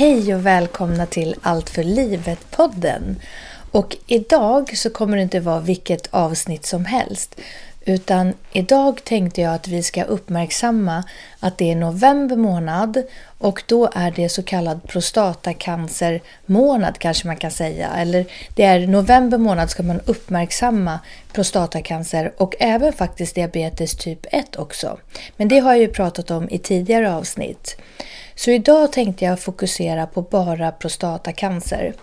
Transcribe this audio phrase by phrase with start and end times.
[0.00, 3.16] Hej och välkomna till Allt för livet-podden.
[3.70, 7.40] Och idag så kommer det inte vara vilket avsnitt som helst.
[7.84, 11.04] Utan idag tänkte jag att vi ska uppmärksamma
[11.40, 13.02] att det är november månad
[13.38, 17.88] och då är det så kallad prostatacancermånad kanske man kan säga.
[17.96, 21.00] Eller det är november månad ska man uppmärksamma
[21.32, 24.98] prostatacancer och även faktiskt diabetes typ 1 också.
[25.36, 27.76] Men det har jag ju pratat om i tidigare avsnitt.
[28.40, 31.94] Så idag tänkte jag fokusera på bara prostatacancer.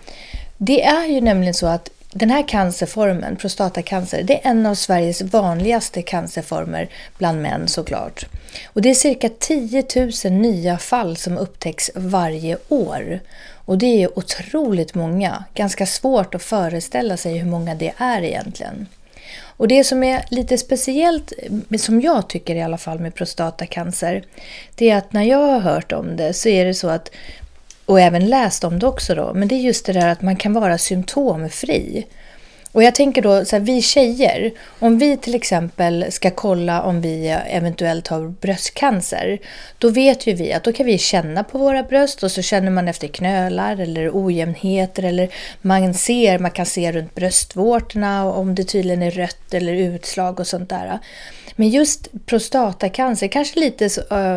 [0.56, 5.22] Det är ju nämligen så att den här cancerformen, prostatacancer, det är en av Sveriges
[5.22, 6.88] vanligaste cancerformer
[7.18, 8.26] bland män såklart.
[8.66, 9.84] Och det är cirka 10
[10.24, 13.20] 000 nya fall som upptäcks varje år.
[13.64, 15.44] Och det är otroligt många.
[15.54, 18.86] Ganska svårt att föreställa sig hur många det är egentligen.
[19.44, 21.32] Och det som är lite speciellt,
[21.78, 24.24] som jag tycker i alla fall med prostatacancer,
[24.74, 27.10] det är att när jag har hört om det så är det så att
[27.88, 30.36] och även läst om det också då, men det är just det där att man
[30.36, 32.06] kan vara symptomfri.
[32.72, 37.00] Och jag tänker då, så här, vi tjejer, om vi till exempel ska kolla om
[37.00, 39.38] vi eventuellt har bröstcancer,
[39.78, 42.70] då vet ju vi att då kan vi känna på våra bröst och så känner
[42.70, 45.28] man efter knölar eller ojämnheter eller
[45.60, 50.46] man ser, man kan se runt bröstvårtorna om det tydligen är rött eller utslag och
[50.46, 50.98] sånt där.
[51.56, 53.90] Men just prostatacancer, kanske lite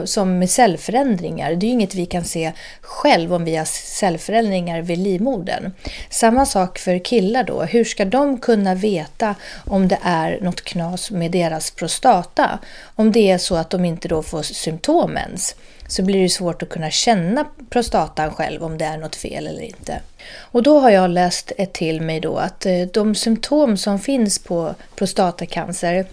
[0.05, 1.55] som med cellförändringar.
[1.55, 5.71] Det är ju inget vi kan se själv om vi har cellförändringar vid livmodern.
[6.09, 7.61] Samma sak för killar då.
[7.61, 12.59] Hur ska de kunna veta om det är något knas med deras prostata?
[12.95, 15.55] Om det är så att de inte då får symptom ens
[15.87, 19.61] så blir det svårt att kunna känna prostatan själv om det är något fel eller
[19.61, 20.01] inte.
[20.37, 24.39] Och då har jag läst ett till mig då att eh, de symptom som finns
[24.39, 26.05] på prostatacancer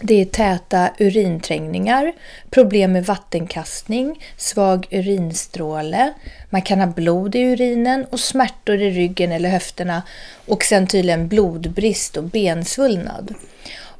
[0.00, 2.12] det är täta urinträngningar,
[2.50, 6.12] problem med vattenkastning, svag urinstråle,
[6.50, 10.02] man kan ha blod i urinen och smärtor i ryggen eller höfterna
[10.46, 13.34] och sen tydligen blodbrist och bensvullnad.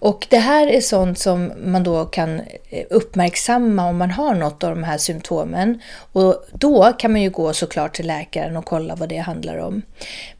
[0.01, 4.65] Och det här är sånt som man då kan eh, uppmärksamma om man har något
[4.65, 5.81] av de här symptomen.
[6.13, 9.83] Och då kan man ju gå såklart till läkaren och kolla vad det handlar om.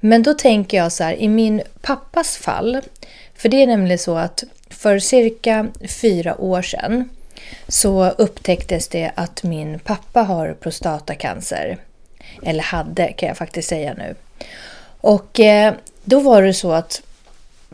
[0.01, 2.81] Men då tänker jag så här, i min pappas fall,
[3.35, 7.09] för det är nämligen så att för cirka fyra år sedan
[7.69, 11.79] så upptäcktes det att min pappa har prostatacancer.
[12.43, 14.15] Eller hade kan jag faktiskt säga nu.
[15.01, 17.03] Och eh, då var det så att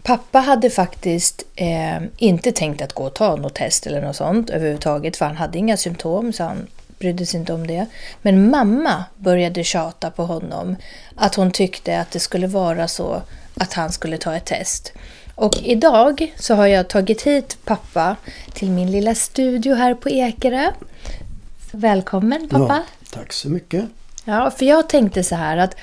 [0.02, 4.50] pappa hade faktiskt eh, inte tänkt att gå och ta något test eller något sånt
[4.50, 6.66] överhuvudtaget för han hade inga symptom så han
[6.98, 7.86] brydde sig inte om det.
[8.22, 10.76] Men mamma började tjata på honom
[11.14, 13.22] att hon tyckte att det skulle vara så
[13.56, 14.92] att han skulle ta ett test.
[15.34, 18.16] Och idag så har jag tagit hit pappa
[18.52, 20.70] till min lilla studio här på Ekerö.
[21.72, 22.82] Välkommen pappa!
[23.00, 23.84] Ja, tack så mycket!
[24.24, 25.76] Ja, för jag tänkte så här att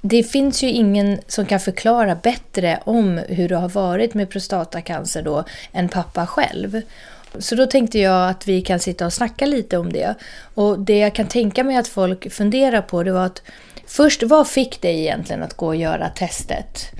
[0.00, 5.22] det finns ju ingen som kan förklara bättre om hur det har varit med prostatacancer
[5.22, 6.82] då än pappa själv.
[7.38, 10.14] Så då tänkte jag att vi kan sitta och snacka lite om det.
[10.54, 13.42] Och det jag kan tänka mig att folk funderar på det var att
[13.86, 16.92] först, vad fick dig egentligen att gå och göra testet?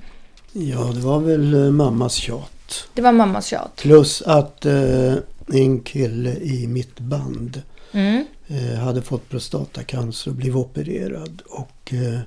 [0.53, 2.87] Ja, det var väl eh, mammas tjat.
[2.93, 3.75] Det var mammas tjat.
[3.75, 5.13] Plus att eh,
[5.53, 7.61] en kille i mitt band
[7.91, 8.25] Mm.
[8.47, 11.41] eh, hade fått prostatacancer och blivit opererad.
[11.49, 12.19] Och eh,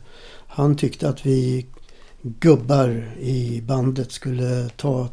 [0.47, 1.67] han tyckte att vi
[2.23, 5.09] gubbar i bandet skulle ta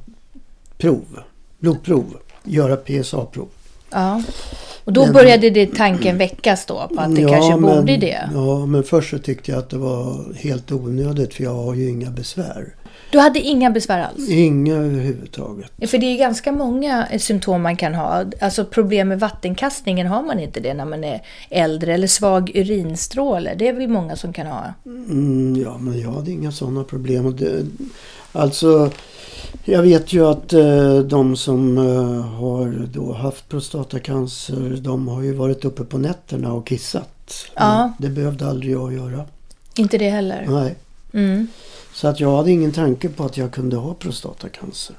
[0.77, 1.05] prov,
[1.59, 2.05] blodprov,
[2.43, 3.47] göra PSA-prov.
[3.91, 4.23] Ja.
[4.83, 8.29] Och då Men- började det tanken väckas då på att det kanske men, borde det.
[8.33, 11.89] Ja, men först så tyckte jag att det var helt onödigt för jag har ju
[11.89, 12.75] inga besvär.
[13.11, 14.29] Du hade inga besvär alls?
[14.29, 15.71] Inga överhuvudtaget.
[15.75, 18.25] Ja, För det är ganska många eh, symptom man kan ha.
[18.41, 21.93] Alltså problem med vattenkastningen har man inte det när man är äldre.
[21.93, 23.55] Eller svag urinstråle.
[23.57, 24.73] Det är vi många som kan ha.
[24.85, 27.35] Mm, ja, men jag hade inga sådana problem.
[27.35, 27.65] Det,
[28.31, 28.91] alltså,
[29.65, 35.33] jag vet ju att eh, de som eh, har då haft prostatacancer, de har ju
[35.33, 37.45] varit uppe på nätterna och kissat.
[37.55, 37.93] Ja.
[37.97, 39.25] Men Det behövde aldrig jag göra.
[39.77, 40.45] Inte det heller.
[40.49, 40.75] Nej.
[41.13, 41.47] Mm.
[41.99, 44.95] Så att jag hade ingen tanke på att jag kunde ha prostatacancer.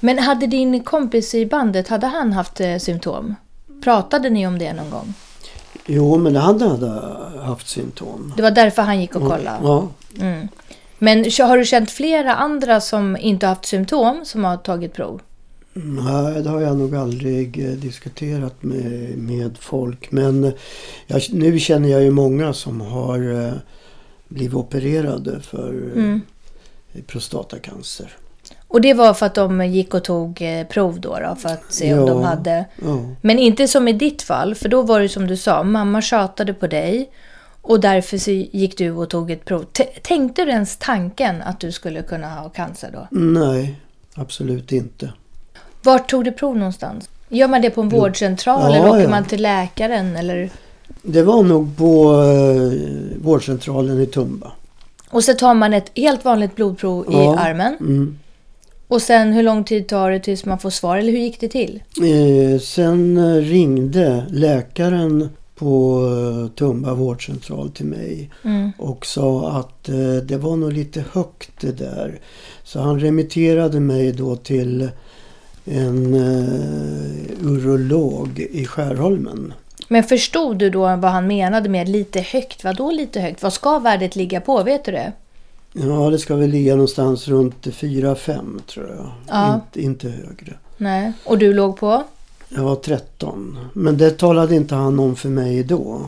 [0.00, 3.34] Men hade din kompis i bandet, hade han haft eh, symptom?
[3.84, 5.14] Pratade ni om det någon gång?
[5.86, 6.90] Jo, men han hade
[7.42, 8.32] haft symptom.
[8.36, 9.58] Det var därför han gick och kollade?
[9.62, 9.88] Ja,
[10.20, 10.48] Mm.
[10.98, 15.20] Men har du känt flera andra som inte haft symptom som har tagit prov?
[15.72, 20.12] Nej, det har jag nog aldrig eh, diskuterat med, med folk.
[20.12, 20.52] Men eh,
[21.06, 23.52] jag, nu känner jag ju många som har
[24.28, 26.20] blivit opererade för Mm.
[27.02, 28.16] Prostatacancer.
[28.68, 31.62] Och det var för att de gick och tog eh, prov då, då för att
[31.68, 32.06] se om Ja.
[32.06, 32.64] de hade...
[32.84, 32.98] Ja.
[33.20, 36.54] Men inte som i ditt fall, för då var det som du sa, mamma tjatade
[36.54, 37.10] på dig
[37.62, 39.64] och därför så gick du och tog ett prov.
[39.72, 43.06] T- tänkte du ens tanken att du skulle kunna ha cancer då?
[43.10, 43.74] Nej,
[44.14, 45.12] absolut inte.
[45.82, 47.08] Vart tog du prov någonstans?
[47.28, 50.16] Gör man det på en vårdcentral Ja, eller åker man till läkaren?
[50.16, 50.50] Eller?
[51.02, 54.52] Det var nog på eh, vårdcentralen i Tumba.
[55.14, 57.38] Och så tar man ett helt vanligt blodprov i Ja.
[57.38, 57.76] armen.
[57.80, 58.18] Mm.
[58.88, 60.96] Och sen hur lång tid tar det tills man får svar?
[60.96, 61.82] Eller hur gick det till?
[62.02, 66.00] Eh, sen eh, ringde läkaren på
[66.44, 68.70] eh, Tumba vårdcentral till mig Mm.
[68.78, 72.20] och sa att eh, det var nog lite högt det där.
[72.64, 74.88] Så han remitterade mig då till
[75.64, 79.52] en eh, urolog i Skärholmen.
[79.94, 82.64] Men förstod du då vad han menade med lite högt?
[82.64, 83.42] Vad då lite högt?
[83.42, 84.62] Vad ska värdet ligga på?
[84.62, 85.12] Vet du det?
[85.72, 89.10] Ja, det ska väl ligga någonstans runt 4-5 tror jag.
[89.28, 89.54] Ja.
[89.54, 90.54] Inte, inte högre.
[90.76, 91.12] Nej.
[91.24, 92.02] Och du låg på?
[92.48, 93.58] Jag var 13.
[93.72, 96.00] Men det talade inte han om för mig då.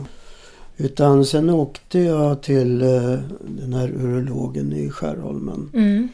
[0.77, 5.69] Utan sen åkte jag till eh, den här urologen i Skärholmen.
[5.73, 6.09] Mm.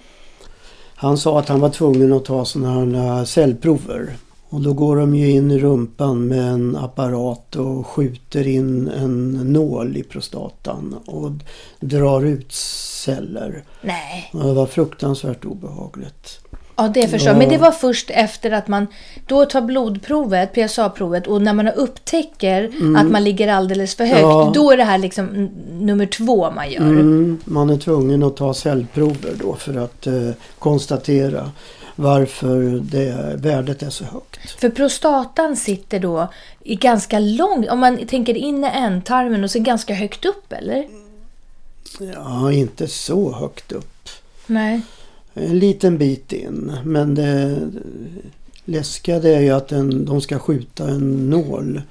[0.96, 4.14] Han sa att han var tvungen att ta sådana här cellprover.
[4.54, 9.32] Och då går de ju in i rumpan med en apparat och skjuter in en
[9.32, 11.32] nål i prostatan och
[11.80, 13.64] drar ut celler.
[13.82, 14.30] Nej.
[14.34, 16.40] Och det var fruktansvärt obehagligt.
[16.76, 17.38] Ja, det förstår jag.
[17.38, 18.88] Men det var först efter att man
[19.28, 24.22] då tar blodprovet, PSA-provet och när man upptäcker att man ligger alldeles för högt.
[24.22, 24.52] Ja.
[24.54, 26.82] Då är det här liksom nummer två man gör.
[26.82, 30.30] Mm, man är tvungen att ta cellprover då för att eh,
[30.60, 31.52] konstatera
[31.96, 34.52] varför det värdet är så högt.
[34.60, 36.28] För prostatan sitter då
[36.64, 40.88] i ganska långt, om man tänker in i ändtarmen och så ganska högt upp eller?
[42.00, 44.10] Ja, inte så högt upp.
[44.48, 44.82] Nej.
[45.34, 46.72] En liten bit in.
[46.84, 47.58] Men det
[48.66, 51.82] läskiga är ju att den, de ska skjuta en nål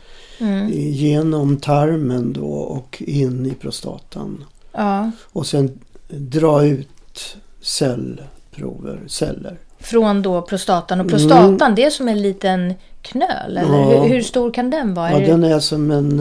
[0.40, 0.70] Mm.
[0.72, 4.44] genom tarmen då och in i prostatan.
[4.72, 5.10] Ja.
[5.22, 9.58] Och sen dra ut cellprover, celler.
[9.82, 11.00] Från då prostatan.
[11.00, 13.62] Och prostatan det är som en liten knöl eller?
[13.62, 13.90] Mm.
[13.90, 14.02] Ja.
[14.02, 15.10] Hur, hur stor kan den vara?
[15.10, 16.20] Ja, Är den är som en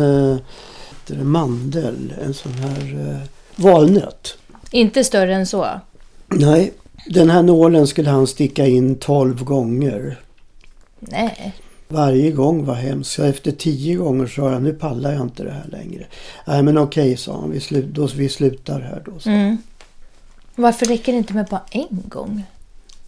[1.08, 4.38] det, mandel, en sån här eh, valnöt.
[4.72, 5.68] Inte större än så?
[6.28, 6.74] Nej,
[7.08, 10.20] den här nålen skulle han sticka in 12 gånger.
[11.00, 11.56] Nej.
[11.88, 13.12] Varje gång var hemskt.
[13.12, 16.06] Så efter tio gånger sa jag nu pallar jag inte det här längre.
[16.48, 19.20] Nej men okej sa han, vi, slu, då, vi slutar här då.
[19.20, 19.30] Så.
[19.30, 19.58] Mm.
[20.56, 22.44] Varför räcker det inte med bara en gång?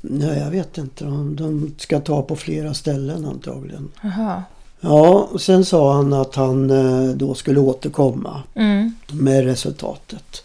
[0.06, 3.92] Nej jag vet inte, de, de ska ta på flera ställen antagligen.
[4.02, 4.44] Jaha.
[4.82, 8.96] Ja, och sen sa han att han eh, då skulle återkomma Mm.
[9.12, 10.44] med resultatet.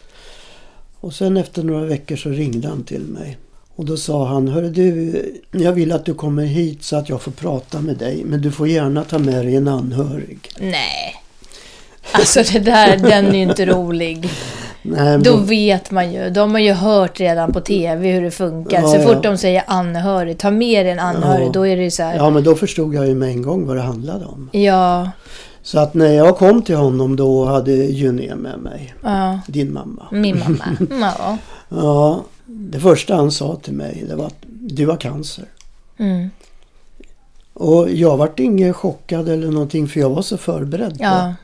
[1.00, 3.38] Och sen efter några veckor så ringde han till mig.
[3.76, 5.22] Och då sa han, hörru du,
[5.52, 8.22] jag vill att du kommer hit så att jag får prata med dig.
[8.24, 10.38] Men du får gärna ta med dig en anhörig.
[10.60, 11.14] Nej.
[12.12, 14.30] Alltså det där, den är ju inte rolig.
[14.82, 16.30] Nej, Då vet man ju.
[16.30, 18.80] De har ju hört redan på tv hur det funkar.
[18.82, 19.02] Ja, så ja.
[19.02, 21.50] fort de säger anhörig, ta med dig en anhörig, Ja.
[21.52, 22.16] då är det ju så här.
[22.16, 24.48] Ja, men då förstod jag ju med en gång vad det handlade om.
[24.52, 25.10] Ja,
[25.62, 28.94] Så att när jag kom till honom då hade Juné med mig.
[29.02, 29.40] ja.
[29.46, 30.06] Din mamma.
[30.12, 30.64] Min mamma.
[31.18, 31.38] Ja.
[31.68, 35.44] Ja, det första han sa till mig det var att du har cancer.
[35.98, 36.30] Mm.
[37.54, 41.10] Och jag vart ingen chockad eller någonting för jag var så förberedd på Ja.
[41.22, 41.34] det.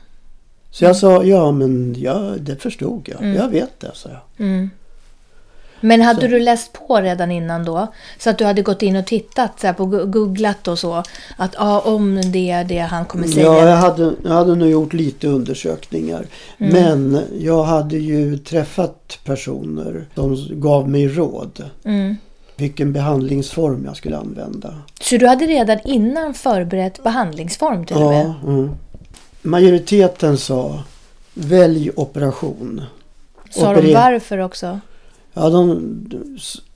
[0.75, 3.21] Så jag sa, ja men ja, det förstod jag.
[3.21, 3.35] Mm.
[3.35, 4.47] Jag vet det, sa jag.
[4.47, 4.69] Mm.
[5.81, 7.87] Men hade du läst på redan innan då?
[8.19, 11.03] Så att du hade gått in och tittat så här, på googlat och så?
[11.37, 13.45] Att ja, om det är det han kommer säga.
[13.45, 16.25] Ja, jag hade, jag hade nog gjort lite undersökningar.
[16.57, 16.73] Mm.
[16.73, 21.63] Men jag hade ju träffat personer som gav mig råd.
[21.83, 22.15] Mm.
[22.55, 24.73] Vilken behandlingsform jag skulle använda.
[25.01, 28.25] Så du hade redan innan förberett behandlingsform till och med?
[28.25, 28.69] Ja, mm.
[29.45, 30.83] Majoriteten sa
[31.33, 32.81] välj operation.
[33.49, 34.79] Sa de Operera- varför också?
[35.33, 35.97] Ja, de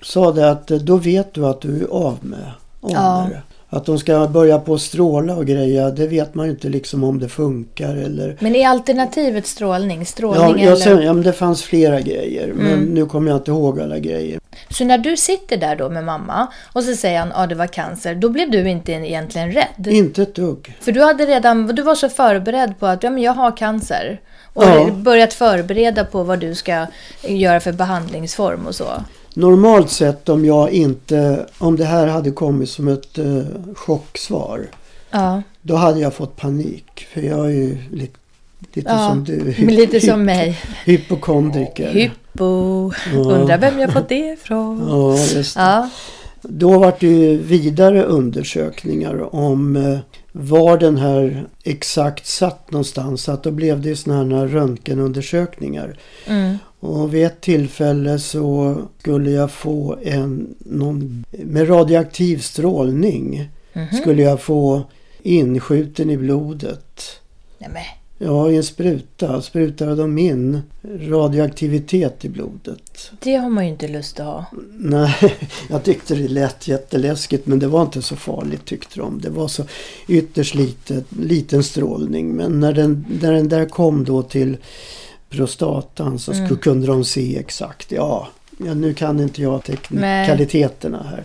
[0.01, 3.29] sa det att då vet du att du är av med, av Ja.
[3.71, 7.03] Att de ska börja på att stråla och greja, det vet man ju inte liksom
[7.03, 8.37] om det funkar eller...
[8.39, 9.99] Men är alternativet strålning?
[9.99, 11.01] Ja, Strålning jag eller?
[11.01, 12.53] ja, men det fanns flera grejer.
[12.55, 12.85] Men Mm.
[12.85, 14.39] nu kommer jag inte ihåg alla grejer.
[14.69, 17.67] Så när du sitter där då med mamma och så säger han att det var
[17.67, 19.87] cancer, då blev du inte egentligen rädd?
[19.87, 20.77] Inte ett dugg.
[20.81, 24.21] För du hade redan, du var så förberedd på att ja, men jag har cancer.
[24.53, 24.89] Och Ja.
[24.91, 26.85] börjat förbereda på vad du ska
[27.21, 28.87] göra för behandlingsform och så.
[29.33, 33.41] Normalt sett om jag inte, om det här hade kommit som ett eh,
[33.75, 34.67] chocksvar.
[35.11, 37.07] Ja, Då hade jag fått panik.
[37.13, 38.17] För jag är ju lite,
[38.73, 39.55] lite Ja, som du.
[39.57, 40.57] men lite som mig.
[40.85, 41.91] Hypokondriker.
[41.91, 42.91] Hypo.
[43.13, 43.19] Ja.
[43.19, 44.85] Undrar vem jag fått det ifrån.
[44.89, 45.61] Ja, just det.
[45.61, 45.89] Ja.
[46.41, 49.99] Då var det ju vidare undersökningar om eh,
[50.31, 53.21] var den här exakt satt någonstans.
[53.23, 55.97] Så att då blev det ju sådana här röntgenundersökningar.
[56.27, 56.57] Mm.
[56.79, 63.97] Och vid ett tillfälle så skulle jag få en, någon, med radioaktiv strålning Mhm.
[64.01, 64.81] skulle jag få
[65.23, 67.01] inskjuten i blodet.
[67.57, 67.83] Nej, men.
[68.27, 70.61] Ja, i en spruta sprutade de in
[70.99, 73.11] radioaktivitet i blodet.
[73.23, 74.45] Det har man ju inte lust att ha.
[74.73, 75.15] Nej,
[75.69, 79.21] jag tyckte det lät jätteläskigt men det var inte så farligt tyckte de.
[79.21, 79.63] Det var så
[80.07, 82.35] ytterst lite, liten strålning.
[82.35, 84.57] Men när den, när den där kom då till
[85.29, 86.57] prostatan så Mm.
[86.57, 87.91] kunde de se exakt.
[87.91, 88.27] Ja,
[88.65, 91.23] ja, nu kan inte jag teknikaliteterna här.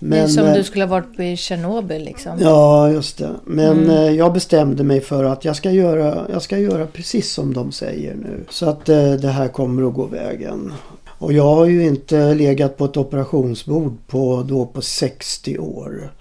[0.00, 2.32] det är som eh, du skulle ha varit på i Tjernobyl liksom.
[2.40, 3.30] Ja, just det.
[3.44, 3.90] Men Mm.
[3.90, 7.72] eh, jag bestämde mig för att jag ska, göra, jag ska göra precis som de
[7.72, 8.44] säger nu.
[8.50, 10.72] Så att eh, det här kommer att gå vägen.
[11.18, 16.12] Och jag har ju inte legat på ett operationsbord på, då på 60 år.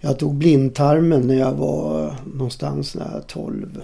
[0.00, 3.82] Jag tog blindtarmen när jag var någonstans när jag var 12.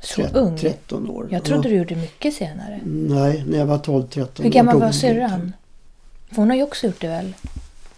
[0.00, 0.56] Så tret- ung.
[0.58, 1.28] 13 år.
[1.30, 1.72] Jag trodde Ja.
[1.72, 2.80] du gjorde mycket senare.
[2.84, 5.52] Nej, när jag var 12-13 Hur gammal var syrran?
[6.28, 7.34] För hon har ju också gjort det väl?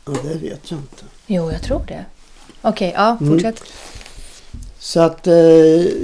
[0.06, 1.04] Ja, det vet jag inte.
[1.26, 2.04] Jo, jag tror det.
[2.62, 3.32] Okej, ja, Mm.
[3.32, 3.62] fortsätt.
[4.80, 5.34] Så att eh,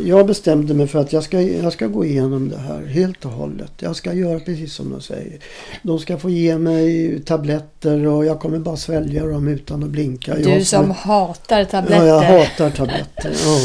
[0.09, 3.31] jag bestämde mig för att jag ska, jag ska gå igenom det här helt och
[3.31, 3.73] hållet.
[3.79, 5.39] Jag ska göra precis som de säger.
[5.83, 10.35] De ska få ge mig tabletter och jag kommer bara svälja dem utan att blinka.
[10.35, 12.07] Du jag, som hatar tabletter.
[12.07, 13.35] Ja, jag hatar tabletter.
[13.45, 13.59] ja.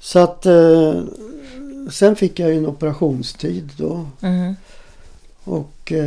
[0.00, 0.94] Så att eh,
[1.90, 4.06] sen fick jag ju en operationstid då.
[4.20, 4.56] Mhm.
[5.44, 6.04] Och, eh,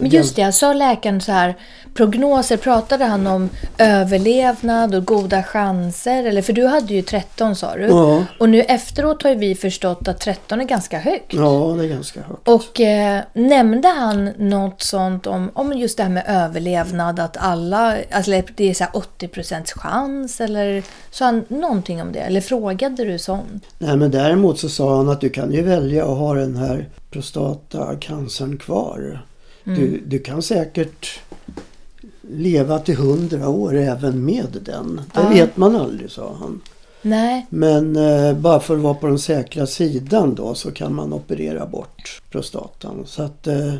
[0.00, 1.54] Men just det, sa läkaren så här,
[1.94, 6.24] prognoser, pratade han om överlevnad och goda chanser?
[6.24, 7.86] Eller, för du hade ju 13 sa du.
[7.86, 11.32] Ja, Och nu efteråt har vi förstått att 13 är ganska högt.
[11.34, 12.48] ja, det är ganska högt.
[12.48, 17.96] Och eh, nämnde han något sånt om, om just det här med överlevnad, att alla,
[18.12, 22.20] alltså det är så här 80% chans eller sa han någonting om det?
[22.20, 23.64] Eller frågade du sånt?
[23.78, 26.88] Nej men däremot så sa han att du kan ju välja att ha den här
[27.10, 29.26] prostatacancern kvar.
[29.64, 29.78] Mm.
[29.80, 31.20] Du, du kan säkert
[32.30, 34.96] leva till hundra år även med den.
[35.14, 35.28] Det Ja.
[35.28, 36.60] vet man aldrig sa han.
[37.02, 41.12] Nej, Men eh, bara för att vara på den säkra sidan då så kan man
[41.12, 43.02] operera bort prostatan.
[43.06, 43.74] Så att eh,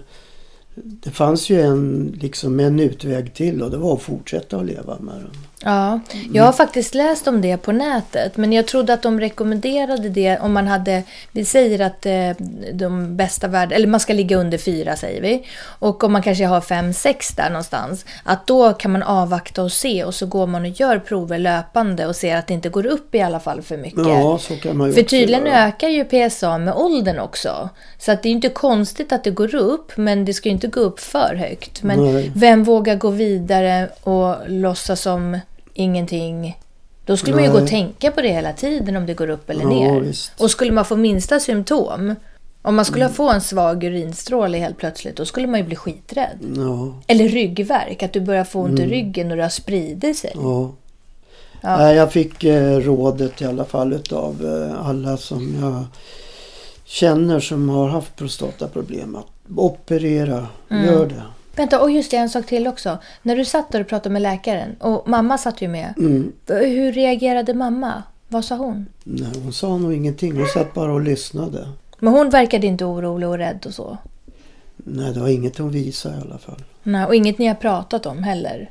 [0.75, 4.99] det fanns ju en, liksom en utväg till och det var att fortsätta att leva
[4.99, 5.31] med den.
[5.65, 6.01] Ja,
[6.33, 8.37] jag har faktiskt läst om det på nätet.
[8.37, 11.03] Men jag trodde att de rekommenderade det om man hade...
[11.33, 12.31] Vi säger att eh,
[12.73, 13.77] de bästa värden...
[13.77, 15.47] Eller man ska ligga under fyra säger vi.
[15.63, 18.05] Och om man kanske har fem, sex där någonstans.
[18.25, 22.07] Att då kan man avvakta och se och så går man och gör prover löpande
[22.07, 24.07] och ser att det inte går upp i alla fall för mycket.
[24.07, 25.67] Ja, så kan man ju För tydligen göra.
[25.67, 27.69] ökar ju PSA med åldern också.
[27.99, 30.53] Så att det är ju inte konstigt att det går upp, men det ska ju
[30.55, 31.83] inte gå upp för högt.
[31.83, 32.33] Men Nej.
[32.35, 35.39] vem vågar gå vidare och låtsas som
[35.79, 36.59] ingenting?
[37.05, 37.71] Då skulle man ju gå och Nej.
[37.71, 40.01] tänka på det hela tiden om det går upp eller Ja, ner.
[40.01, 40.33] visst.
[40.41, 42.15] Och skulle man få minsta symptom,
[42.63, 46.39] Om man skulle få en svag urinstråle helt plötsligt, då skulle man ju bli skiträdd.
[46.57, 50.33] Ja, Eller ryggvärk, att du börjar få ont i ryggen och det har spridit sig.
[50.35, 50.71] ja.
[51.63, 55.85] Nej, jag fick eh, rådet i alla fall utav eh, alla som jag
[56.85, 60.47] känner som har haft prostataproblem att operera.
[60.71, 61.23] Gör det.
[61.59, 62.99] Vänta, och just det, en sak till också.
[63.23, 65.95] När du satt där och pratade med läkaren, och mamma satt ju med.
[66.47, 68.03] Hur reagerade mamma?
[68.29, 68.87] Vad sa hon?
[69.05, 70.37] Nej, hon sa nog ingenting.
[70.37, 71.69] Hon satt bara och lyssnade.
[71.99, 73.99] Men hon verkade inte orolig och rädd och så.
[74.77, 76.65] Nej, det var inget hon visade i alla fall.
[76.83, 78.71] Nej, och inget ni har pratat om heller.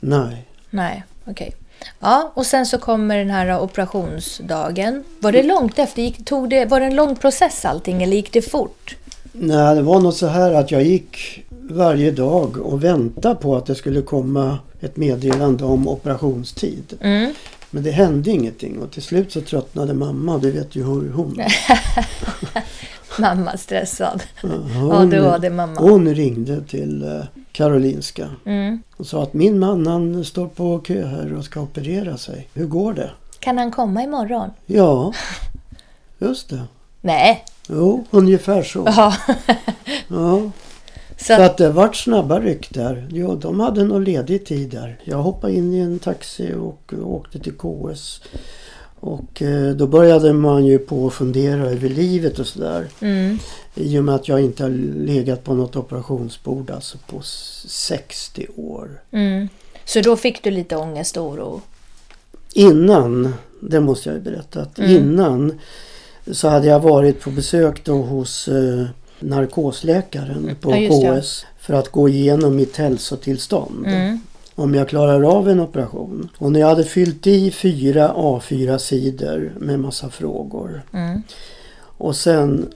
[0.00, 0.46] Nej.
[0.70, 1.54] Nej, okej.
[2.00, 5.04] Ja, och sen så kommer den här operationsdagen.
[5.20, 6.02] Var det långt efter?
[6.02, 8.96] Gick, tog det, var det en lång process allting eller gick det fort?
[9.32, 13.66] Nej, det var nog så här att jag gick varje dag och väntade på att
[13.66, 16.94] det skulle komma ett meddelande om operationstid.
[17.00, 17.32] Mm.
[17.70, 20.38] Men det hände ingenting och till slut så tröttnade mamma.
[20.38, 21.38] Du vet ju hur hon
[23.18, 24.22] Mamma stressad.
[24.42, 25.80] Hon, ADHD-mamma.
[25.80, 28.82] hon ringde till eh, Karolinska Mm.
[28.96, 32.48] och sa att min man han står på kö här och ska operera sig.
[32.54, 33.10] Hur går det?
[33.38, 34.50] Kan han komma imorgon?
[34.66, 35.12] Ja,
[36.18, 36.62] just det.
[37.00, 37.44] Nej.
[37.68, 38.84] Jo, ungefär så.
[38.96, 39.14] Ja.
[40.08, 40.40] Ja.
[41.18, 43.06] Så Så att, det vart snabba ryck där.
[43.10, 45.00] Jo, de hade nog ledig tid där.
[45.04, 48.20] Jag hoppade in i en taxi och åkte till KS.
[49.00, 52.86] Och eh, då började man ju på att fundera över livet och sådär.
[53.00, 53.38] mm.
[53.74, 54.70] I och med att jag inte har
[55.04, 58.88] legat på något operationsbord alltså på s- 60 år.
[59.10, 59.48] Mm.
[59.84, 61.60] Så då fick du lite ångest och oro?
[62.52, 64.90] Innan, det måste jag ju berätta, att Mm.
[64.90, 65.58] innan
[66.32, 68.84] så hade jag varit på besök då hos eh,
[69.24, 71.20] narkosläkaren på Ja.
[71.20, 73.86] KS för att gå igenom mitt hälsotillstånd.
[73.86, 74.20] Mm.
[74.54, 76.28] Om jag klarar av en operation.
[76.38, 80.82] Och när jag hade fyllt i fyra A4-sidor med massa frågor.
[80.92, 81.22] Mm.
[81.80, 82.66] Och sen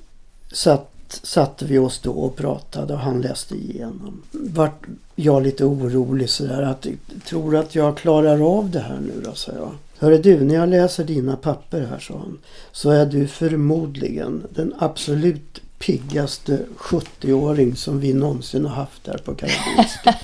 [0.52, 4.22] satt, satte vi oss då och pratade och han läste igenom.
[4.30, 4.86] Vart
[5.16, 6.86] jag lite orolig sådär att
[7.24, 9.70] tror att jag klarar av det här nu då, sa jag.
[9.98, 12.38] Hörru du, när jag läser dina papper här, sa han,
[12.72, 19.34] så är du förmodligen den absolut piggaste 70-åring som vi någonsin har haft här på
[19.34, 20.14] Karolinska.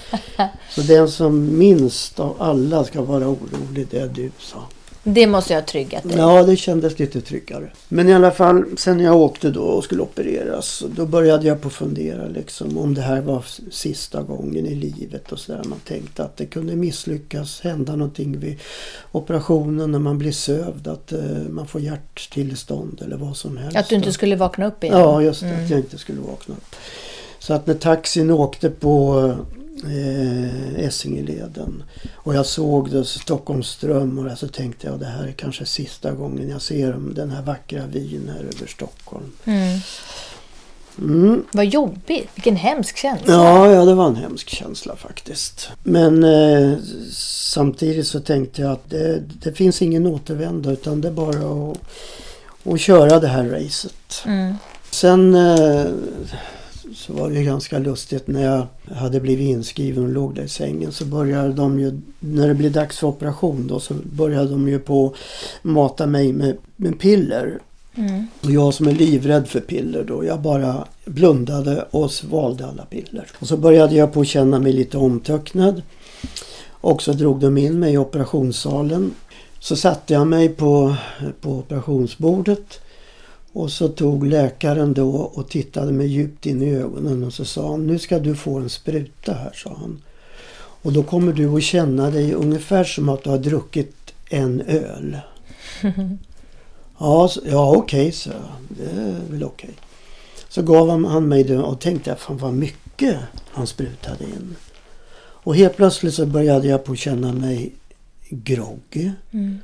[0.71, 4.65] så den som minst av alla ska vara orolig, det är du, sa.
[5.05, 6.17] Det måste jag ha tryggat dig.
[6.17, 7.71] Ja, det kändes lite tryggare.
[7.89, 11.61] Men i alla fall, sen när jag åkte då och skulle opereras, då började jag
[11.61, 15.63] på att fundera liksom om det här var sista gången i livet och sådär.
[15.65, 18.59] Man tänkte att det kunde misslyckas, hända någonting vid
[19.13, 23.77] operationen när man blir sövd, att eh, man får hjärtstillestånd eller vad som helst.
[23.77, 24.99] Att du inte skulle vakna upp igen?
[24.99, 25.65] Ja, just det.
[25.65, 26.77] Att jag inte skulle vakna upp.
[27.39, 29.35] Så att när taxin åkte på
[29.85, 31.83] eh, Essingeleden
[32.15, 36.13] och jag såg det Stockholms ström och så tänkte jag det här är kanske sista
[36.13, 39.33] gången jag ser den här vackra vyn här över Stockholm.
[39.45, 39.79] Mm.
[40.99, 41.45] Mm.
[41.53, 42.29] Vad jobbigt.
[42.35, 43.35] Vilken hemsk känsla.
[43.35, 45.69] Ja, ja, det var en hemsk känsla faktiskt.
[45.83, 46.79] Men eh,
[47.13, 51.79] samtidigt så tänkte jag att det, det finns ingen återvändo utan det är bara att,
[52.73, 54.23] att köra det här racet.
[54.27, 54.55] Mm.
[54.91, 55.87] Sen eh,
[56.95, 60.49] så var det ju ganska lustigt när jag hade blivit inskriven och låg där i
[60.49, 64.69] sängen så började de ju, när det blev dags för operation då så började de
[64.69, 65.15] ju på
[65.63, 67.59] mata mig med, med piller.
[67.95, 68.27] Mm.
[68.41, 73.27] Och jag som är livrädd för piller då, jag bara blundade och svalde alla piller.
[73.39, 75.83] Och så började jag på att känna mig lite omtöcknad.
[76.69, 79.15] Och så drog de in mig i operationssalen.
[79.59, 80.95] Så satte jag mig på,
[81.41, 82.81] på operationsbordet.
[83.57, 87.71] Och så tog läkaren då och tittade mig djupt in i ögonen och så sa
[87.71, 90.03] han, nu ska du få en spruta här, sa han.
[90.57, 95.17] Och då kommer du att känna dig ungefär som att du har druckit en öl.
[96.99, 98.31] Ja, så- ja okej, så
[98.69, 99.71] Det är väl okej.
[100.49, 103.17] Så gav han mig det och tänkte fan vad mycket
[103.53, 104.57] han sprutade in.
[105.17, 107.73] Och helt plötsligt så började jag på att känna mig
[108.29, 109.11] groggy.
[109.31, 109.59] Mm.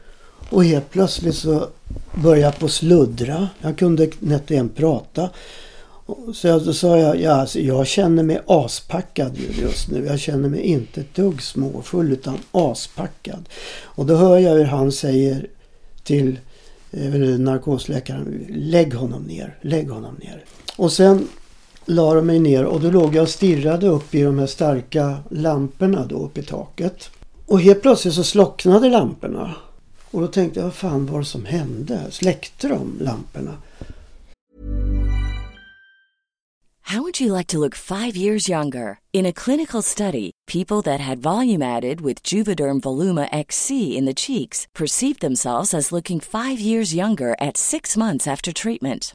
[0.51, 1.69] Och helt plötsligt så
[2.15, 3.49] började jag på att sluddra.
[3.61, 5.31] Jag kunde nätt och prata.
[6.35, 10.07] Så jag, då sa jag, ja, alltså, jag känner mig aspackad just nu.
[10.07, 13.49] Jag känner mig inte ett dugg småfull utan aspackad.
[13.83, 15.47] Och då hör jag hur han säger
[16.03, 16.39] till
[16.91, 20.45] eh, narkosläkaren, lägg honom ner, lägg honom ner.
[20.77, 21.29] Och sen
[21.85, 25.17] la de mig ner och då låg jag och stirrade upp i de här starka
[25.31, 27.11] lamporna då uppe i taket.
[27.47, 29.55] Och helt plötsligt så slocknade lamporna.
[30.11, 32.11] Och då tänkte jag, vad fan var det som hände?
[32.11, 33.57] Släckte de lamporna?
[36.91, 38.99] How would you like to look five years younger?
[39.13, 44.15] In a clinical study, people that had volume added with Juvederm Voluma XC in the
[44.15, 49.15] cheeks perceived themselves as looking five years younger at six months after treatment.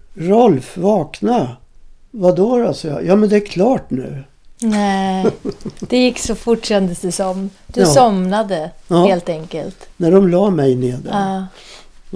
[0.13, 1.55] Rolf, vakna!
[2.11, 3.05] Vadå då, sa jag.
[3.05, 4.23] Ja, men det är klart nu.
[4.63, 5.25] Nej,
[5.79, 7.49] det gick så fort kändes det som.
[7.67, 7.85] Du Ja.
[7.87, 9.05] somnade Ja.
[9.05, 9.89] helt enkelt.
[9.97, 11.11] När de la mig ner där.
[11.11, 11.45] Ja.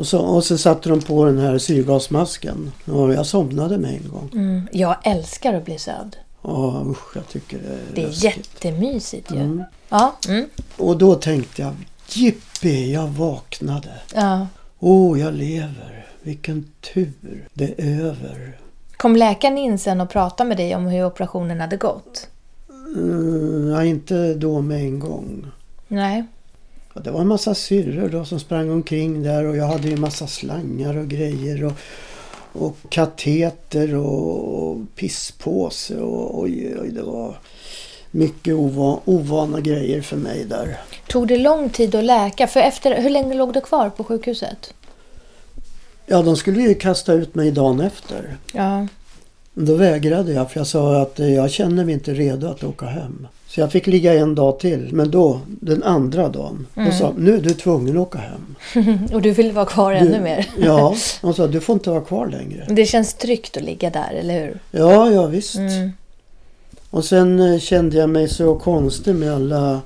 [0.01, 2.71] Och, så, och så satte de på den här syrgasmasken.
[2.85, 4.29] Och jag somnade med en gång.
[4.33, 4.67] Mm.
[4.71, 6.15] Jag älskar att bli sövd.
[6.41, 8.23] Ja, usch, jag tycker det är Det är läskigt.
[8.37, 9.37] jättemysigt ju.
[9.39, 9.63] Mm.
[9.89, 10.15] Ja.
[10.27, 10.45] Mm.
[10.77, 11.73] Och då tänkte jag,
[12.09, 13.89] jippi, jag vaknade.
[14.15, 14.47] ja.
[14.79, 16.05] Åh, oh, jag lever.
[16.25, 17.47] Vilken tur.
[17.53, 18.57] Det är över.
[18.97, 22.27] Kom läkaren in sen och pratade med dig om hur operationen hade gått?
[22.95, 25.47] Mm, ja, inte då med en gång.
[25.87, 26.23] Nej.
[26.93, 29.93] Ja, det var en massa syrror då som sprang omkring där och jag hade ju
[29.93, 31.73] en massa slangar och grejer och,
[32.61, 37.37] och kateter och, och pisspåse och oj, oj, det var
[38.11, 40.77] mycket ova, ovana grejer för mig där.
[41.07, 42.47] Tog det lång tid att läka?
[42.47, 44.73] För efter, hur länge låg du kvar på sjukhuset?
[46.07, 48.37] Ja, de skulle ju kasta ut mig dagen efter.
[48.53, 48.87] Ja.
[49.53, 52.85] Då vägrade jag för jag sa att eh, jag känner mig inte redo att åka
[52.85, 53.27] hem.
[53.47, 54.89] Så jag fick ligga en dag till.
[54.91, 56.89] Men då, den andra dagen, Mm.
[56.89, 58.55] då sa nu är du tvungen att åka hem.
[59.13, 60.47] och du ville vara kvar Du- ännu mer?
[60.57, 62.65] Ja, de sa du får inte vara kvar längre.
[62.69, 64.59] Det känns tryggt att ligga där, eller hur?
[64.71, 65.55] Ja, ja visst.
[65.55, 65.91] Mm.
[66.89, 69.81] Och sen eh, kände jag mig så konstig med alla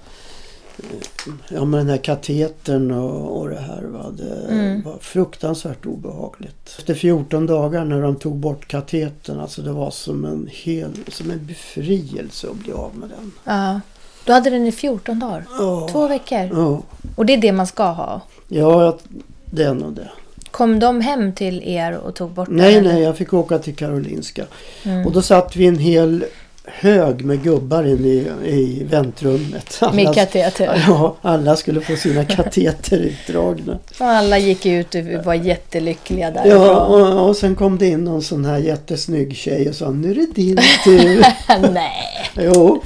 [1.50, 3.82] Ja med den här katetern och, och det här.
[3.82, 4.06] Va?
[4.18, 4.82] Det Mm.
[4.82, 6.76] var fruktansvärt obehagligt.
[6.78, 11.32] Efter 14 dagar när de tog bort katetern, alltså det var som en hel, som
[11.32, 13.32] en befrielse att bli av med den.
[13.44, 13.80] Ja.
[14.26, 15.46] Du hade den i 14 dagar?
[15.60, 15.88] Ja.
[15.92, 16.50] Två veckor?
[16.54, 16.82] Ja,
[17.16, 18.22] Och det är det man ska ha?
[18.48, 18.98] ja
[19.46, 20.10] det är nog det.
[20.52, 22.84] Kom de hem till er och tog bort Nej, den?
[22.84, 24.46] nej, jag fick åka till Karolinska.
[24.84, 25.06] Mm.
[25.06, 26.26] Och då satt vi en hel
[26.74, 29.80] hög med gubbar inne i, i väntrummet.
[29.82, 30.84] Med Alla- kateter?
[30.88, 33.80] Ja, alla skulle få sina kateter utdragna.
[34.00, 36.62] Och alla gick ut och var jättelyckliga därifrån.
[36.62, 40.12] Ja, och, och sen kom det in någon sån här jättesnygg tjej och sa nu
[40.12, 41.26] är det din tur.
[41.74, 41.92] nej.
[42.36, 42.82] Jo,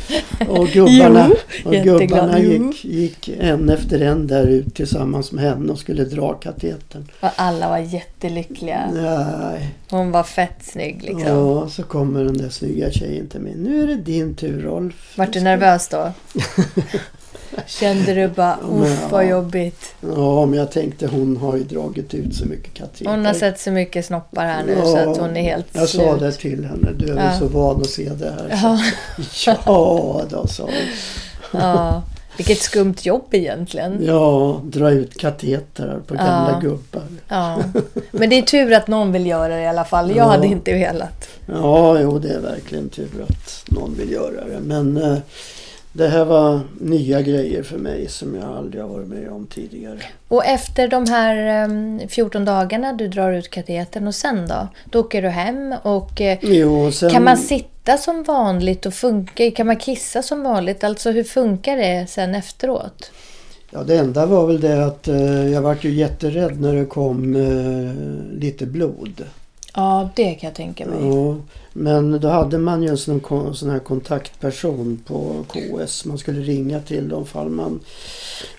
[0.47, 1.29] och gubbarna,
[1.65, 6.03] Jo, och gubbarna gick, gick en efter en där ut tillsammans med henne och skulle
[6.03, 7.07] dra katetern.
[7.19, 8.89] Och alla var jättelyckliga.
[8.93, 9.69] Nej.
[9.89, 11.21] Hon var fett snygg liksom.
[11.27, 13.53] Ja, så kommer den där snygga tjejen till mig.
[13.55, 15.13] Nu nu är det din tur Rolf.
[15.17, 16.11] Vart du nervös då?
[17.65, 19.95] Kände du bara, uff vad jobbigt.
[20.15, 23.11] Ja, men jag tänkte hon har ju dragit ut så mycket kateter.
[23.11, 25.89] Hon har sett så mycket snoppar här nu Ja, så att hon är helt Jag
[25.89, 26.03] slut.
[26.03, 26.91] sa det till henne.
[26.97, 27.39] Du är Ja.
[27.39, 28.59] så van att se det här.
[28.63, 28.79] Ja.
[29.65, 31.61] Ja, då sa hon.
[31.61, 32.03] Ja,
[32.37, 34.03] vilket skumt jobb egentligen.
[34.05, 36.59] Ja, dra ut katetrar på gamla Ja.
[36.59, 37.03] gubbar.
[37.27, 37.59] Ja.
[38.11, 40.09] Men det är tur att någon vill göra det i alla fall.
[40.09, 40.23] Jag Ja.
[40.23, 41.27] hade inte velat.
[41.45, 44.59] Ja, jo det är verkligen tur att någon vill göra det.
[44.61, 45.17] Men eh,
[45.93, 49.99] det här var nya grejer för mig som jag aldrig har varit med om tidigare.
[50.27, 54.67] Och efter de här em, 14 dagarna du drar ut katetern och sen då?
[54.85, 59.51] Då åker du hem och eh, Jo, sen, kan man sitta som vanligt och funka?
[59.51, 60.83] Kan man kissa som vanligt?
[60.83, 63.11] Alltså hur funkar det sen efteråt?
[63.71, 67.35] Ja, det enda var väl det att eh, jag vart ju jätterädd när det kom
[67.35, 69.23] eh, lite blod.
[69.75, 71.07] Ja, det kan jag tänka mig.
[71.07, 71.35] Ja,
[71.73, 76.05] men då hade man ju en sån, sån här kontaktperson på KS.
[76.05, 77.79] Man skulle ringa till dem fall man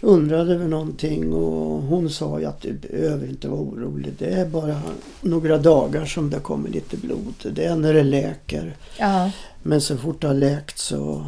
[0.01, 1.33] undrade över någonting.
[1.33, 4.13] Och hon sa ju att du behöver inte vara orolig.
[4.19, 4.81] Det är bara
[5.21, 7.35] några dagar som det kommer lite blod.
[7.53, 8.77] Det är när det läker.
[8.99, 9.31] Ja.
[9.63, 11.27] Men så fort det har läkt så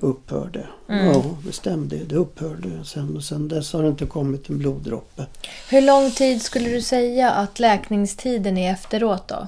[0.00, 0.94] upphör det.
[0.94, 1.06] Mm.
[1.06, 1.96] Ja, det stämde.
[1.96, 3.16] Det upphörde sen.
[3.16, 5.26] Och sen dess har det inte kommit en bloddroppe.
[5.70, 9.46] Hur lång tid skulle du säga att läkningstiden är efteråt då?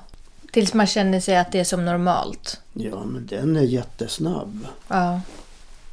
[0.51, 2.61] Tills man känner sig att det är som normalt?
[2.73, 4.67] Ja, men den är jättesnabb.
[4.89, 5.21] Ja.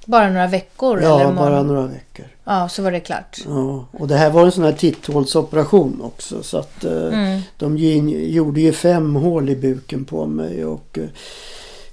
[0.06, 1.02] Bara några veckor?
[1.02, 2.26] Ja, eller bara några veckor.
[2.44, 3.38] Ja, så var det klart.
[3.46, 6.44] Ja, och det här var en sån här titthålsoperation också.
[6.44, 7.42] Så att eh, Mm.
[7.58, 11.08] de gjorde ju fem hål i buken på mig och eh,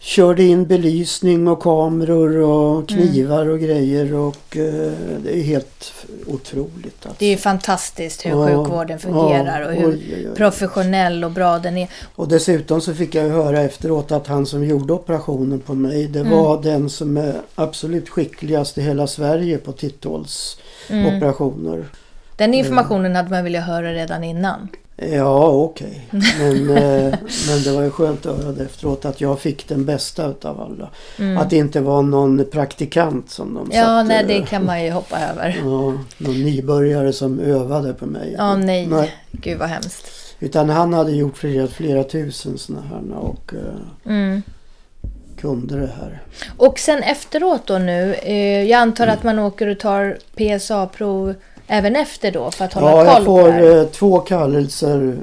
[0.04, 4.92] körde in belysning och kameror och knivar och grejer och eh,
[5.24, 5.92] det är helt
[6.26, 7.06] otroligt.
[7.06, 7.16] Alltså.
[7.18, 10.36] Det är fantastiskt hur Ja, sjukvården fungerar ja, och hur oj, oj, oj.
[10.36, 11.88] professionell och bra den är.
[12.14, 16.20] Och dessutom så fick jag höra efteråt att han som gjorde operationen på mig det
[16.20, 16.32] Mm.
[16.32, 21.84] var den som är absolut skickligast i hela Sverige på titthålsoperationer.
[22.36, 24.68] Den informationen hade man velat höra redan innan.
[24.96, 26.08] Ja, okej.
[26.10, 27.14] Men, eh,
[27.48, 30.60] men det var ju skönt att höra det efteråt att jag fick den bästa utav
[30.60, 30.90] alla.
[31.40, 33.76] Att det inte var någon praktikant som de Mm.
[33.76, 35.56] Ja, satte, nej, det kan man ju hoppa över.
[35.64, 38.34] Ja, någon nybörjare som övade på mig.
[38.38, 39.14] Ja, nej.
[39.30, 40.10] Gud vad hemskt.
[40.40, 44.42] Utan han hade gjort flera, flera tusen sådana här och eh, Mm.
[45.40, 46.22] kunde det här.
[46.56, 51.34] Och sen efteråt då nu, eh, jag antar att man åker och tar PSA-prov
[51.66, 53.78] även efter då för att hålla Ja, jag koll på får det här.
[53.80, 55.16] eh, två kallelser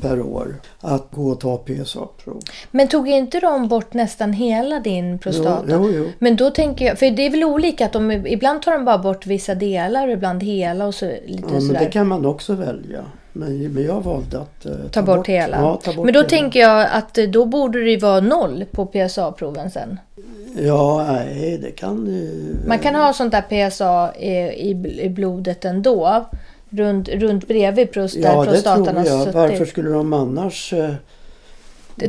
[0.00, 2.42] per år att gå och ta PSA-prov.
[2.70, 5.64] Men tog inte de bort nästan hela din prostata?
[5.68, 6.08] Jo, jo, jo.
[6.18, 8.98] Men då tänker jag, för det är väl olika att de ibland tar de bara
[8.98, 11.80] bort vissa delar och ibland hela och så lite Ja, men sådär.
[11.80, 13.04] det kan man också välja.
[13.32, 15.56] Men, men jag valde att eh, Ta bort hela.
[15.56, 16.28] Ja, ta bort men då hela.
[16.28, 19.98] tänker jag att eh, då borde det ju vara noll på PSA-proven sen.
[20.56, 22.56] Ja, nej, det kan ju...
[22.66, 24.30] Man kan ha sånt där PSA i,
[24.70, 26.24] i, i blodet ändå.
[26.70, 29.34] Runt, runt bredvid prost, där Ja, det prostatan har suttit.
[29.34, 30.72] Varför skulle de annars...
[30.72, 30.90] eh,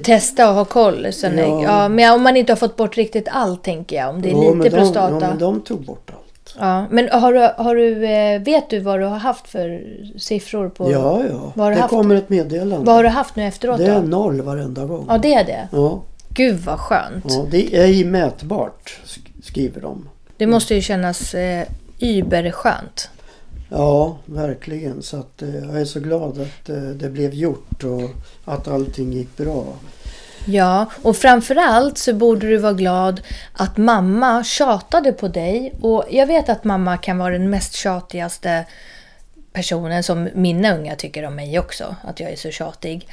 [0.03, 1.13] Testa och ha koll.
[1.13, 1.63] Sen, ja.
[1.63, 1.89] Ja.
[1.89, 4.09] men om man inte har fått bort riktigt allt tänker jag.
[4.09, 5.17] Om det är Jo, lite men de, prostata.
[5.21, 6.55] Ja, men de tog bort allt.
[6.59, 9.81] Ja, men har du, har du, eh, vet du vad du har haft för
[10.17, 10.91] siffror på?
[10.91, 11.51] Ja, ja.
[11.55, 11.93] Vad har du det haft?
[11.93, 12.85] kommer ett meddelande.
[12.85, 14.07] Vad har du haft nu efteråt det är då?
[14.07, 15.05] noll varenda gång.
[15.09, 15.67] Ja, det är det.
[15.71, 16.01] Ja,
[16.33, 17.25] Gud vad skönt.
[17.27, 20.09] ja, det är ej mätbart, sk- skriver de.
[20.37, 21.67] Det måste ju kännas eh,
[21.99, 23.09] überskönt.
[23.69, 25.01] Ja, verkligen.
[25.03, 28.09] Så att, eh, jag är så glad att eh, det blev gjort och
[28.45, 29.65] att allting gick bra.
[30.45, 33.21] Ja, och framförallt så borde du vara glad
[33.53, 35.73] att mamma tjatade på dig.
[35.81, 38.65] Och jag vet att mamma kan vara den mest tjatigaste
[39.53, 43.07] personen som mina unga tycker om mig också, att jag är så tjatig.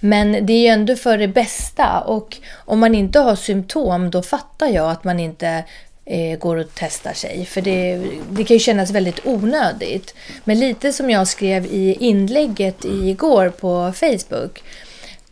[0.00, 4.22] Men det är ju ändå för det bästa och om man inte har symptom då
[4.22, 5.64] fattar jag att man inte
[6.04, 7.44] eh, går och testar sig.
[7.44, 10.14] För det, det kan ju kännas väldigt onödigt.
[10.44, 14.62] Men lite som jag skrev i inlägget igår på Facebook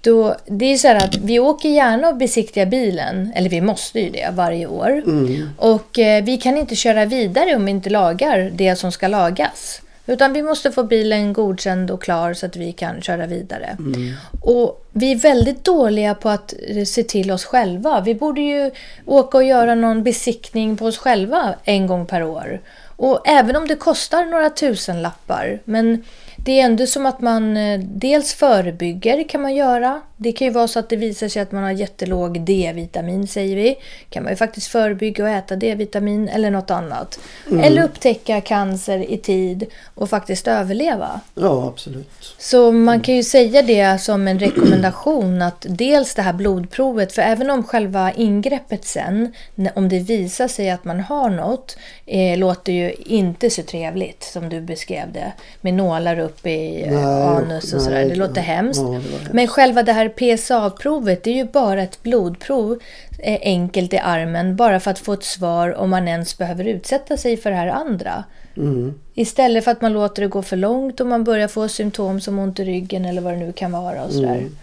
[0.05, 4.01] då, det är så här att vi åker gärna och besiktigar bilen, eller vi måste
[4.01, 5.03] ju det varje år.
[5.57, 9.81] Och eh, vi kan inte köra vidare om vi inte lagar det som ska lagas.
[10.07, 13.77] Utan vi måste få bilen godkänd och klar så att vi kan köra vidare.
[14.41, 18.01] Och vi är väldigt dåliga på att eh, se till oss själva.
[18.01, 18.71] Vi borde ju
[19.07, 22.61] åka och göra någon besiktning på oss själva en gång per år.
[22.97, 26.05] Och även om det kostar några tusen lappar, men
[26.37, 30.01] det är ändå som att man eh, dels förebygger kan man göra.
[30.17, 33.57] Det kan ju vara så att det visar sig att man har jättelåg D-vitamin säger
[33.57, 33.77] vi.
[34.11, 37.19] kan man ju faktiskt förebygga och äta D-vitamin eller något annat.
[37.47, 37.61] Mm.
[37.61, 41.21] Eller upptäcka cancer i tid och faktiskt överleva.
[41.35, 42.11] Ja, absolut.
[42.39, 47.23] Så man kan ju säga det som en rekommendation att dels det här blodprovet, för
[47.23, 49.33] även om själva ingreppet sen,
[49.75, 54.49] om det visar sig att man har något, eh, låter ju inte så trevligt som
[54.49, 55.33] du beskrev det.
[55.61, 58.09] Med nålar upp i Nej, anus och nej, sådär.
[58.09, 58.81] Det låter hemskt.
[58.81, 59.33] Ja, det hemskt.
[59.33, 62.79] Men själva det här PSA-provet, det är ju bara ett blodprov
[63.19, 67.17] eh, enkelt i armen, bara för att få ett svar om man ens behöver utsätta
[67.17, 68.25] sig för det här andra.
[68.57, 68.95] Mm.
[69.15, 72.39] Istället för att man låter det gå för långt och man börjar få symptom som
[72.39, 74.05] ont i ryggen eller vad det nu kan vara.
[74.05, 74.35] Och, sådär.
[74.35, 74.57] Mm.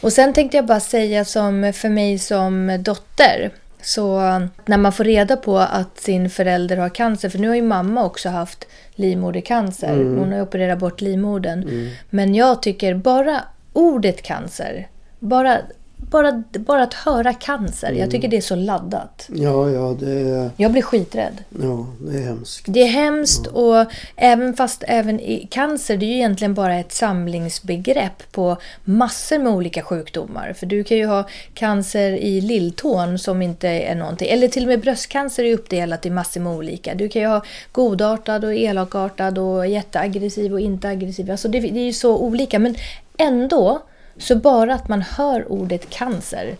[0.00, 3.50] och sen tänkte jag bara säga som för mig som dotter.
[3.82, 4.20] Så
[4.66, 8.04] när man får reda på att sin förälder har cancer, för nu har ju mamma
[8.04, 9.92] också haft livmodercancer.
[9.92, 10.18] Mm.
[10.18, 11.90] Hon har opererat bort livmodern.
[12.10, 13.40] Men jag tycker bara
[13.76, 15.58] ordet cancer, bara,
[15.96, 19.28] bara, bara att höra cancer, jag tycker det är så laddat.
[19.34, 21.44] Ja, ja, det är, Jag blir skiträdd.
[21.62, 22.64] ja, det är hemskt.
[22.68, 23.84] Det är hemskt och
[24.16, 29.52] även fast även i cancer, det är ju egentligen bara ett samlingsbegrepp på massor med
[29.52, 30.52] olika sjukdomar.
[30.52, 34.68] För du kan ju ha cancer i lilltån som inte är någonting, eller till och
[34.68, 36.94] med bröstcancer är uppdelat i massor med olika.
[36.94, 41.30] Du kan ju ha godartad och elakartad och jätteaggressiv och inte aggressiv.
[41.30, 42.74] Alltså det, det är ju så olika, men
[43.18, 43.82] ändå
[44.18, 46.56] så bara att man hör ordet cancer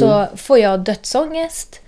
[0.00, 1.80] så får jag dödsångest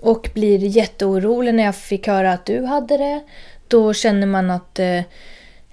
[0.00, 3.20] och blir jätteorolig när jag fick höra att du hade det.
[3.68, 5.00] Då känner man att, eh,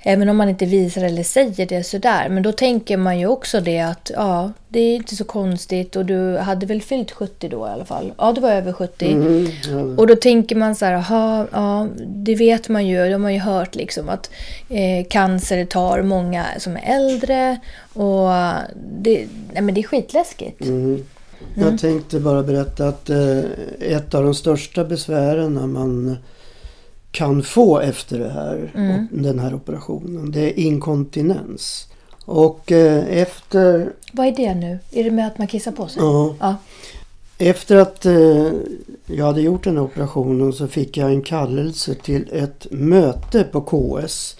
[0.02, 3.62] även om man inte visar eller säger det sådär, men då tänker man ju också
[3.62, 7.68] det att ja, det är inte så konstigt och du hade väl fyllt 70 då
[7.68, 8.14] i alla fall?
[8.18, 9.12] Ja, du var över 70.
[9.12, 13.18] Mm, ja, Och då tänker man så här, aha, ja, det vet man ju, det
[13.18, 14.30] har ju hört liksom att
[14.70, 17.60] eh, cancer tar många som är äldre
[17.94, 18.30] och
[19.02, 20.62] det, nej, men det är skitläskigt.
[20.62, 21.06] Mm.
[21.56, 23.40] Jag tänkte bara berätta att eh,
[23.80, 26.18] ett av de största besvären när man
[27.12, 29.08] kan få efter det här, Mm.
[29.12, 31.88] den här operationen, det är inkontinens.
[32.26, 34.80] Och eh, efter, Vad är det nu?
[34.92, 36.02] Är det med att man kissar på sig?
[36.04, 36.56] ja, Ja.
[37.38, 38.52] efter att eh,
[39.06, 43.62] jag hade gjort den här operationen så fick jag en kallelse till ett möte på
[43.62, 44.36] KS.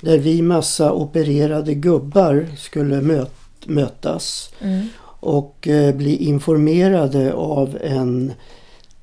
[0.00, 3.32] Där vi massa opererade gubbar skulle möt,
[3.66, 4.50] mötas.
[4.60, 4.86] Mm.
[5.20, 8.32] och eh, bli informerade av en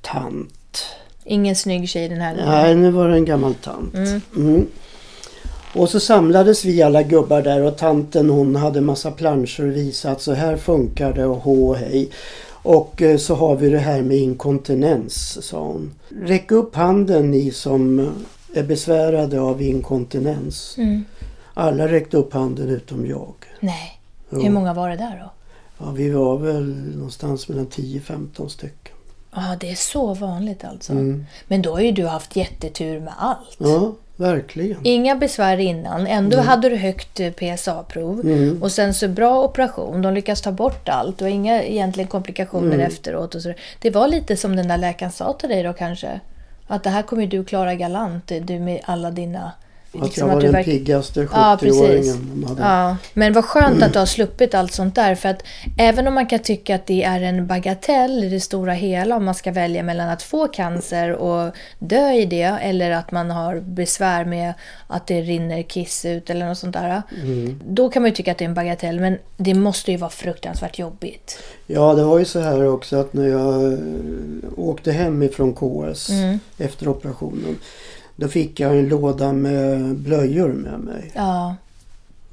[0.00, 0.84] tant.
[1.32, 2.50] Ingen snygg tjej den här gången.
[2.50, 3.94] Nej, nu var det en gammal tant.
[3.94, 4.20] Mm.
[4.36, 4.66] Mm.
[5.74, 10.12] Och så samlades vi alla gubbar där och tanten hon hade massa planscher och visade
[10.12, 12.10] att så här funkar det och hå och hej.
[12.48, 15.94] Och eh, så har vi det här med inkontinens, sa hon.
[16.08, 18.12] Räck upp handen ni som
[18.54, 20.74] är besvärade av inkontinens.
[20.78, 21.04] Mm.
[21.54, 23.34] Alla räckte upp handen utom jag.
[23.60, 24.00] Nej.
[24.30, 24.40] Jo.
[24.42, 25.32] Hur många var det där då?
[25.78, 28.81] Ja, vi var väl någonstans mellan 10-15 stycken.
[29.34, 30.92] Ja, det är så vanligt alltså.
[30.92, 31.26] Mm.
[31.48, 33.56] Men då har ju du haft jättetur med allt.
[33.58, 34.78] Ja, verkligen.
[34.82, 36.06] Inga besvär innan.
[36.06, 38.20] Ändå hade du högt eh, PSA-prov.
[38.20, 38.62] Mm.
[38.62, 40.02] Och sen så bra operation.
[40.02, 42.80] De lyckas ta bort allt och inga egentligen komplikationer Mm.
[42.86, 43.34] efteråt.
[43.34, 43.52] Och så.
[43.80, 46.20] Det var lite som den där läkaren sa till dig då kanske.
[46.66, 48.32] Att det här kommer du klara galant.
[48.42, 49.52] Du med alla dina...
[49.94, 51.80] Att liksom jag var den verk- piggaste Ja, precis.
[51.82, 52.62] 70-åringen de hade.
[52.62, 55.14] Ja, men vad skönt att du har sluppit allt sånt där.
[55.14, 55.42] För att
[55.78, 59.24] även om man kan tycka att det är en bagatell i det stora hela om
[59.24, 63.60] man ska välja mellan att få cancer och dö i det eller att man har
[63.60, 64.52] besvär med
[64.86, 67.02] att det rinner kiss ut eller något sånt där.
[67.22, 67.60] Mm.
[67.66, 70.10] Då kan man ju tycka att det är en bagatell men det måste ju vara
[70.10, 71.38] fruktansvärt jobbigt.
[71.66, 73.78] Ja, det var ju så här också att när jag eh,
[74.56, 76.38] åkte hem ifrån KS Mm.
[76.58, 77.56] efter operationen.
[78.16, 81.10] Då fick jag en låda med blöjor med mig.
[81.14, 81.56] Ja,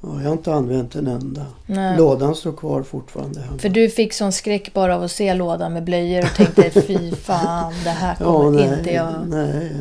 [0.01, 1.45] Och jag har inte använt en enda.
[1.65, 1.97] Nej.
[1.97, 3.57] Lådan står kvar fortfarande hemma.
[3.57, 7.11] för du fick sån skräck bara av att se lådan med blöjor och tänkte fy
[7.15, 9.13] fan det här Ja, kommer nej, inte jag...
[9.27, 9.71] nej.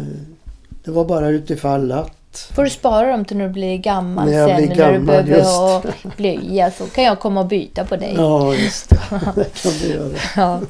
[0.85, 2.13] Det var bara utifall att.
[2.55, 5.07] Får du spara dem till när du blir gammal När sen blir när gammal, du
[5.07, 5.51] behöver just.
[5.51, 5.83] ha
[6.17, 8.15] blöja så kan jag komma och byta på dig.
[8.17, 8.99] Ja, just det.
[9.35, 10.19] det kan du göra.
[10.37, 10.61] Ja.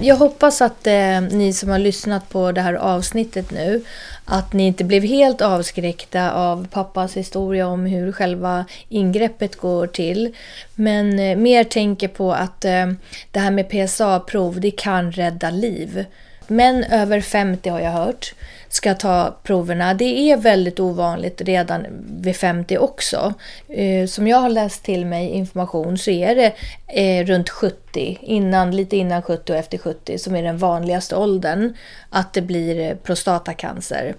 [0.00, 3.82] Jag hoppas att eh, ni som har lyssnat på det här avsnittet nu
[4.24, 10.34] att ni inte blev helt avskräckta av pappas historia om hur själva ingreppet går till.
[10.74, 12.86] Men eh, mer tänker på att eh,
[13.30, 16.04] det här med PSA-prov, det kan rädda liv.
[16.48, 18.34] Män över 50 har jag hört
[18.68, 19.94] ska ta proverna.
[19.94, 21.86] Det är väldigt ovanligt redan
[22.20, 23.34] vid 50 också.
[23.68, 26.52] Eh, Som jag har läst till mig information så är det
[26.86, 31.76] eh, runt 70, innan, lite innan 70 och efter 70 som är den vanligaste åldern
[32.10, 34.14] att det blir eh, prostatacancer.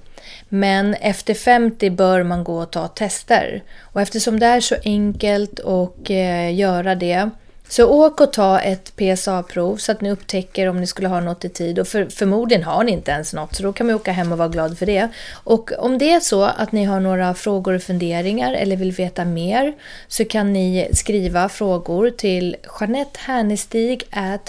[0.49, 3.63] Men efter 50 bör man gå och ta tester.
[3.79, 7.29] Och eftersom det är så enkelt att eh, göra det
[7.71, 11.45] så åk och ta ett PSA-prov så att ni upptäcker om ni skulle ha något
[11.45, 11.79] i tid.
[11.79, 14.37] Och för, förmodligen har ni inte ens något, så då kan man åka hem och
[14.37, 15.09] vara glad för det.
[15.43, 19.25] Och om det är så att ni har några frågor och funderingar eller vill veta
[19.25, 19.73] mer
[20.07, 22.55] så kan ni skriva frågor till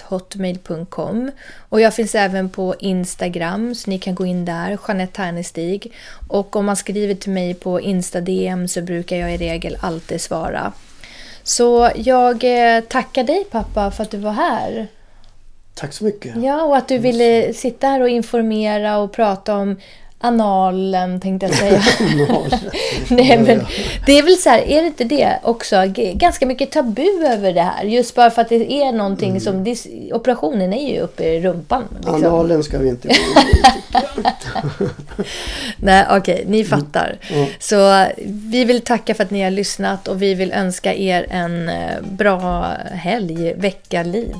[0.08, 1.30] hotmail.com
[1.68, 5.92] Och jag finns även på Instagram så ni kan gå in där, Jeanette Hernestig.
[6.28, 10.72] Och om man skriver till mig på Insta-DM så brukar jag i regel alltid svara.
[11.42, 14.88] Så jag eh, tackar dig pappa för att du var här.
[15.74, 16.36] Tack så mycket.
[16.36, 19.76] Ja, och att du ville sitta här och informera och prata om
[20.20, 21.82] analen tänkte jag säga.
[23.08, 23.66] Nej, men
[24.06, 25.76] det är väl så här, är det inte det också?
[26.14, 27.84] Ganska mycket tabu över det här.
[27.84, 29.40] Just bara för att det är någonting mm.
[29.40, 29.76] som...
[30.12, 31.84] operationen är ju uppe i rumpan.
[31.96, 32.14] Liksom.
[32.14, 33.14] Analen ska vi inte gå
[35.76, 37.18] Nej, okej, okay, ni fattar.
[37.30, 37.46] Mm.
[37.58, 41.68] Så vi vill tacka för att ni har lyssnat och vi vill önska er en
[41.68, 44.34] eh, bra helg, vecka, liv.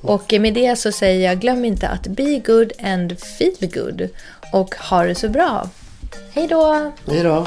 [0.00, 4.08] Och med det så säger jag, glöm inte att be good and feel good
[4.52, 5.68] och ha det så bra.
[6.32, 6.92] Hej då!
[7.06, 7.46] Hej då!